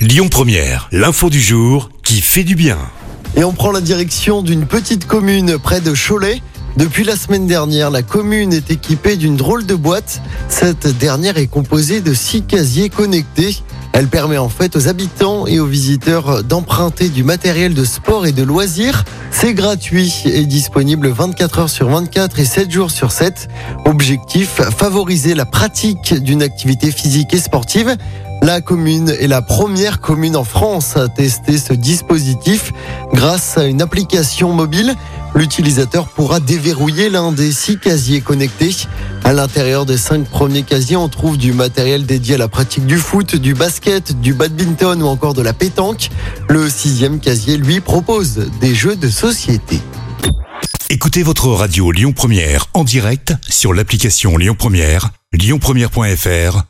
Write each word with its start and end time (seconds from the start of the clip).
Lyon 0.00 0.28
Première, 0.30 0.88
l'info 0.92 1.28
du 1.28 1.42
jour 1.42 1.90
qui 2.02 2.22
fait 2.22 2.42
du 2.42 2.54
bien. 2.54 2.78
Et 3.36 3.44
on 3.44 3.52
prend 3.52 3.70
la 3.70 3.82
direction 3.82 4.40
d'une 4.40 4.64
petite 4.64 5.06
commune 5.06 5.58
près 5.58 5.82
de 5.82 5.92
Cholet. 5.92 6.40
Depuis 6.78 7.04
la 7.04 7.16
semaine 7.16 7.46
dernière, 7.46 7.90
la 7.90 8.00
commune 8.00 8.54
est 8.54 8.70
équipée 8.70 9.16
d'une 9.16 9.36
drôle 9.36 9.66
de 9.66 9.74
boîte. 9.74 10.22
Cette 10.48 10.96
dernière 10.96 11.36
est 11.36 11.48
composée 11.48 12.00
de 12.00 12.14
six 12.14 12.40
casiers 12.40 12.88
connectés. 12.88 13.58
Elle 13.92 14.08
permet 14.08 14.38
en 14.38 14.48
fait 14.48 14.74
aux 14.74 14.88
habitants 14.88 15.46
et 15.46 15.60
aux 15.60 15.66
visiteurs 15.66 16.44
d'emprunter 16.44 17.10
du 17.10 17.22
matériel 17.22 17.74
de 17.74 17.84
sport 17.84 18.24
et 18.24 18.32
de 18.32 18.42
loisirs. 18.42 19.04
C'est 19.30 19.52
gratuit 19.52 20.22
et 20.24 20.46
disponible 20.46 21.08
24 21.08 21.58
heures 21.58 21.70
sur 21.70 21.90
24 21.90 22.40
et 22.40 22.46
7 22.46 22.70
jours 22.70 22.90
sur 22.90 23.12
7. 23.12 23.48
Objectif, 23.84 24.62
favoriser 24.78 25.34
la 25.34 25.44
pratique 25.44 26.14
d'une 26.14 26.42
activité 26.42 26.90
physique 26.90 27.34
et 27.34 27.38
sportive. 27.38 27.98
La 28.42 28.62
commune 28.62 29.10
est 29.10 29.26
la 29.26 29.42
première 29.42 30.00
commune 30.00 30.34
en 30.34 30.44
France 30.44 30.96
à 30.96 31.08
tester 31.08 31.58
ce 31.58 31.74
dispositif 31.74 32.72
grâce 33.12 33.58
à 33.58 33.66
une 33.66 33.82
application 33.82 34.52
mobile. 34.52 34.94
L'utilisateur 35.34 36.08
pourra 36.08 36.40
déverrouiller 36.40 37.10
l'un 37.10 37.32
des 37.32 37.52
six 37.52 37.78
casiers 37.78 38.22
connectés. 38.22 38.74
À 39.24 39.32
l'intérieur 39.32 39.84
des 39.84 39.98
cinq 39.98 40.26
premiers 40.26 40.62
casiers, 40.62 40.96
on 40.96 41.08
trouve 41.08 41.36
du 41.36 41.52
matériel 41.52 42.06
dédié 42.06 42.36
à 42.36 42.38
la 42.38 42.48
pratique 42.48 42.86
du 42.86 42.96
foot, 42.96 43.36
du 43.36 43.54
basket, 43.54 44.18
du 44.20 44.32
badminton 44.32 45.02
ou 45.02 45.06
encore 45.06 45.34
de 45.34 45.42
la 45.42 45.52
pétanque. 45.52 46.08
Le 46.48 46.68
sixième 46.68 47.20
casier, 47.20 47.58
lui, 47.58 47.80
propose 47.80 48.48
des 48.60 48.74
jeux 48.74 48.96
de 48.96 49.08
société. 49.08 49.78
Écoutez 50.88 51.22
votre 51.22 51.48
radio 51.48 51.92
Lyon 51.92 52.12
Première 52.12 52.66
en 52.74 52.84
direct 52.84 53.34
sur 53.48 53.72
l'application 53.74 54.36
Lyon 54.36 54.56
Première, 54.58 55.10
lyonpremière.fr 55.32 56.69